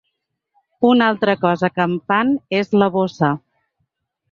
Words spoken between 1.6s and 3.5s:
que em fan és la bossa.